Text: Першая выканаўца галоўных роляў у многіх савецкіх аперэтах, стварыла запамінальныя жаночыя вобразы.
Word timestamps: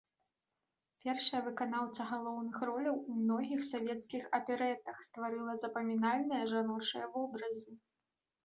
Першая 1.03 1.41
выканаўца 1.47 2.07
галоўных 2.13 2.57
роляў 2.69 2.97
у 3.15 3.17
многіх 3.19 3.61
савецкіх 3.73 4.23
аперэтах, 4.39 4.97
стварыла 5.09 5.53
запамінальныя 5.65 6.43
жаночыя 6.55 7.05
вобразы. 7.15 7.71